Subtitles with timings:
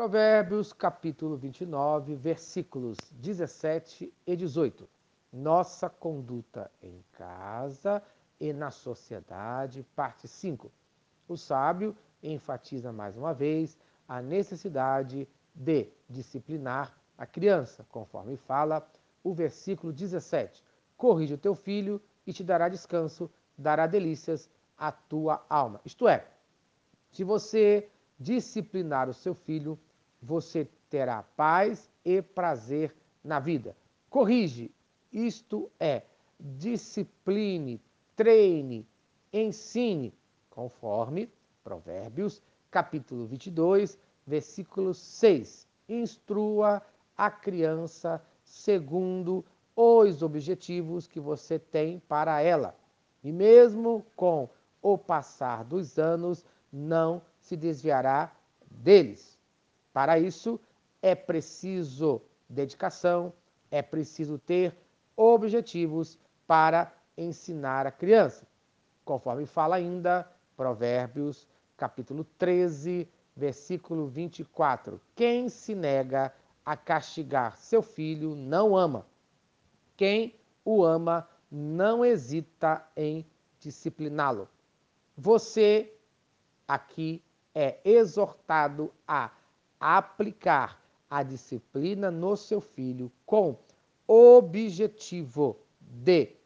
[0.00, 4.88] Provérbios capítulo 29, versículos 17 e 18.
[5.30, 8.02] Nossa conduta em casa
[8.40, 10.72] e na sociedade, parte 5.
[11.28, 13.78] O sábio enfatiza mais uma vez
[14.08, 18.90] a necessidade de disciplinar a criança, conforme fala
[19.22, 20.64] o versículo 17.
[20.96, 24.48] Corrige o teu filho e te dará descanso, dará delícias
[24.78, 25.78] à tua alma.
[25.84, 26.26] Isto é,
[27.12, 27.86] se você
[28.18, 29.78] disciplinar o seu filho,
[30.22, 33.76] você terá paz e prazer na vida.
[34.08, 34.70] Corrige,
[35.12, 36.02] isto é,
[36.38, 37.80] discipline,
[38.16, 38.86] treine,
[39.32, 40.12] ensine,
[40.48, 41.30] conforme
[41.62, 45.66] Provérbios, capítulo 22, versículo 6.
[45.88, 46.82] Instrua
[47.16, 49.44] a criança segundo
[49.76, 52.76] os objetivos que você tem para ela.
[53.22, 54.48] E mesmo com
[54.82, 58.32] o passar dos anos, não se desviará
[58.70, 59.39] deles.
[59.92, 60.60] Para isso,
[61.02, 63.32] é preciso dedicação,
[63.70, 64.76] é preciso ter
[65.16, 68.46] objetivos para ensinar a criança.
[69.04, 71.46] Conforme fala ainda Provérbios,
[71.76, 75.00] capítulo 13, versículo 24.
[75.14, 76.32] Quem se nega
[76.64, 79.06] a castigar seu filho não ama.
[79.96, 83.26] Quem o ama não hesita em
[83.58, 84.48] discipliná-lo.
[85.16, 85.92] Você
[86.66, 87.22] aqui
[87.54, 89.30] é exortado a
[89.80, 90.78] aplicar
[91.08, 93.56] a disciplina no seu filho com
[94.06, 96.36] objetivo de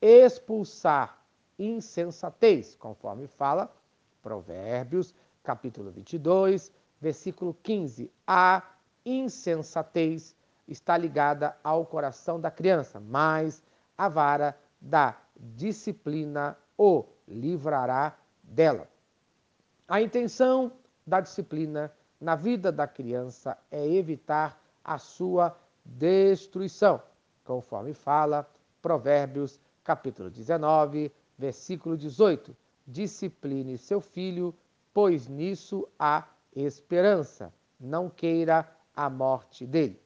[0.00, 1.22] expulsar
[1.58, 3.74] insensatez, conforme fala
[4.22, 6.70] Provérbios, capítulo 22,
[7.00, 8.10] versículo 15.
[8.26, 8.62] A
[9.04, 13.62] insensatez está ligada ao coração da criança, mas
[13.96, 18.88] a vara da disciplina o livrará dela.
[19.88, 20.72] A intenção
[21.06, 27.02] da disciplina na vida da criança é evitar a sua destruição,
[27.44, 28.48] conforme fala
[28.80, 32.56] Provérbios, capítulo 19, versículo 18.
[32.86, 34.54] Discipline seu filho,
[34.94, 37.52] pois nisso há esperança.
[37.78, 40.00] Não queira a morte dele.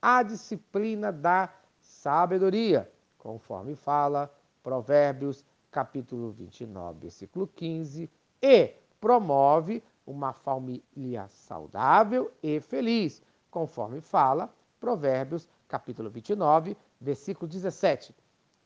[0.00, 4.32] A disciplina da sabedoria, conforme fala
[4.62, 8.08] Provérbios, capítulo 29, versículo 15,
[8.40, 18.14] e promove uma família saudável e feliz, conforme fala Provérbios, capítulo 29, versículo 17.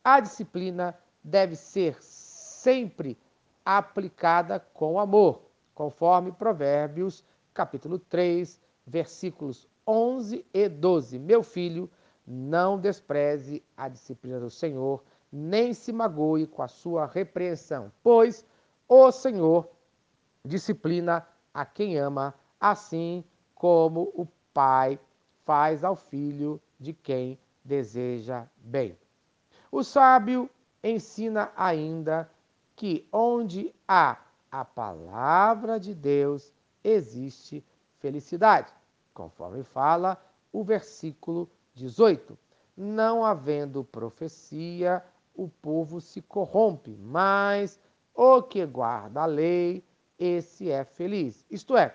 [0.05, 3.19] A disciplina deve ser sempre
[3.65, 5.43] aplicada com amor,
[5.75, 11.19] conforme Provérbios, capítulo 3, versículos 11 e 12.
[11.19, 11.91] Meu filho,
[12.25, 15.03] não despreze a disciplina do Senhor,
[15.33, 18.47] nem se magoe com a sua repreensão, pois
[18.89, 19.69] o Senhor
[20.45, 23.25] disciplina a quem ama, assim
[23.55, 24.99] como o pai
[25.45, 28.97] faz ao filho de quem deseja bem.
[29.71, 30.51] O sábio
[30.83, 32.31] ensina ainda
[32.75, 34.19] que onde há
[34.51, 36.53] a palavra de Deus
[36.83, 37.65] existe
[37.99, 38.73] felicidade,
[39.15, 42.37] conforme fala o versículo 18.
[42.77, 47.79] Não havendo profecia, o povo se corrompe, mas
[48.15, 49.85] o que guarda a lei,
[50.19, 51.45] esse é feliz.
[51.51, 51.95] Isto é,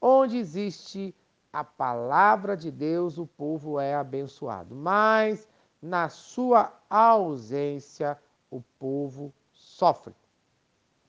[0.00, 1.14] onde existe
[1.52, 4.74] a palavra de Deus, o povo é abençoado.
[4.74, 5.46] Mas
[5.80, 8.18] na sua ausência,
[8.50, 10.14] o povo sofre.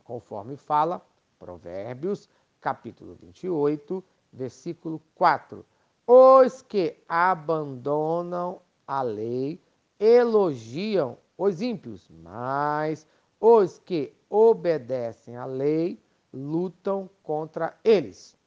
[0.03, 1.01] Conforme fala
[1.39, 2.29] Provérbios,
[2.61, 5.65] capítulo 28, versículo 4.
[6.05, 9.59] Os que abandonam a lei
[9.99, 13.07] elogiam os ímpios, mas
[13.39, 15.99] os que obedecem à lei
[16.35, 18.37] lutam contra eles.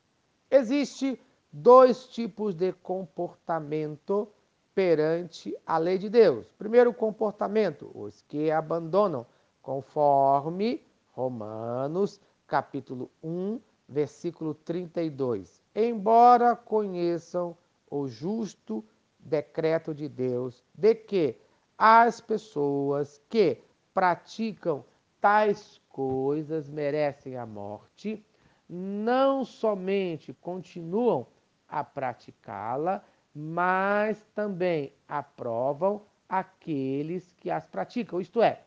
[0.50, 4.28] Existe dois tipos de comportamento
[4.74, 6.46] perante a lei de Deus.
[6.58, 9.26] Primeiro comportamento, os que abandonam,
[9.60, 15.60] conforme Romanos, capítulo 1, versículo 32.
[15.74, 17.56] Embora conheçam
[17.90, 18.84] o justo
[19.18, 21.36] decreto de Deus de que
[21.76, 23.60] as pessoas que
[23.92, 24.84] praticam
[25.20, 28.24] tais coisas merecem a morte,
[28.68, 31.26] não somente continuam
[31.68, 33.02] a praticá-la,
[33.34, 38.20] mas também aprovam aqueles que as praticam.
[38.20, 38.60] Isto é,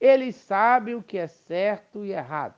[0.00, 2.56] eles sabem o que é certo e errado,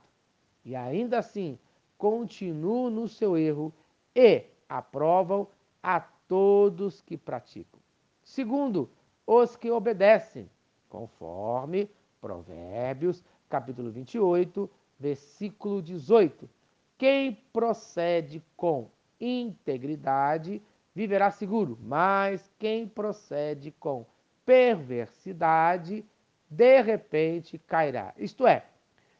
[0.63, 1.59] e ainda assim
[1.97, 3.73] continuam no seu erro
[4.15, 5.45] e aprovam
[5.83, 7.81] a todos que praticam.
[8.23, 8.89] Segundo,
[9.27, 10.49] os que obedecem,
[10.87, 11.91] conforme
[12.21, 14.69] Provérbios, capítulo 28,
[14.99, 16.49] versículo 18.
[16.97, 18.89] Quem procede com
[19.19, 20.61] integridade
[20.93, 24.05] viverá seguro, mas quem procede com
[24.45, 26.05] perversidade,
[26.49, 28.13] de repente cairá.
[28.17, 28.65] Isto é,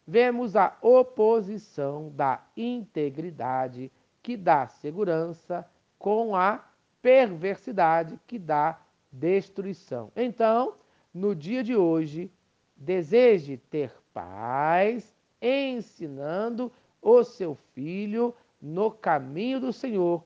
[0.07, 5.67] vemos a oposição da integridade que dá segurança
[5.99, 6.63] com a
[7.01, 8.79] perversidade que dá
[9.11, 10.11] destruição.
[10.15, 10.75] Então,
[11.13, 12.31] no dia de hoje,
[12.75, 16.71] deseje ter paz, ensinando
[17.01, 20.23] o seu filho no caminho do Senhor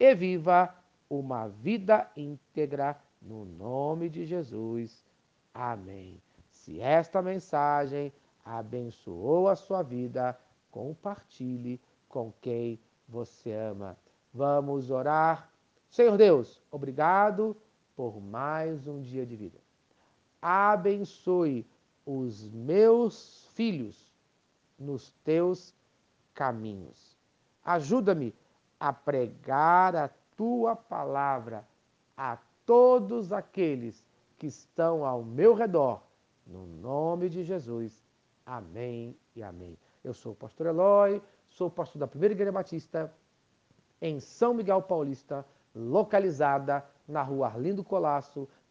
[0.00, 0.74] e viva
[1.08, 5.04] uma vida íntegra no nome de Jesus.
[5.52, 6.20] Amém.
[6.50, 8.10] Se esta mensagem
[8.42, 10.38] abençoou a sua vida,
[10.70, 11.78] compartilhe
[12.08, 13.98] com quem você ama.
[14.32, 15.52] Vamos orar.
[15.90, 17.54] Senhor Deus, obrigado
[17.94, 19.58] por mais um dia de vida.
[20.40, 21.66] Abençoe
[22.06, 24.14] os meus filhos
[24.78, 25.74] nos teus
[26.32, 27.16] caminhos.
[27.64, 28.32] Ajuda-me
[28.78, 31.66] a pregar a tua palavra
[32.16, 34.04] a todos aqueles
[34.38, 36.02] que estão ao meu redor,
[36.46, 38.04] no nome de Jesus.
[38.44, 39.76] Amém e amém.
[40.04, 43.12] Eu sou o pastor Eloy, sou pastor da Primeira Igreja Batista
[44.00, 45.44] em São Miguel Paulista,
[45.74, 48.48] localizada na rua Arlindo Colasso,